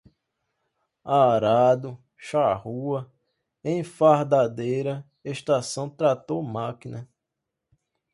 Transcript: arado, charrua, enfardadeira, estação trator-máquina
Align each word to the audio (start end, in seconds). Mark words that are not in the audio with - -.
arado, 1.05 1.95
charrua, 2.17 3.13
enfardadeira, 3.63 5.05
estação 5.23 5.87
trator-máquina 5.87 7.07